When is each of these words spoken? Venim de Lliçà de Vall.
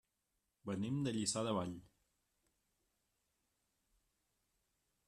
Venim 0.69 0.97
de 1.07 1.13
Lliçà 1.17 1.43
de 1.49 1.53
Vall. 1.59 1.75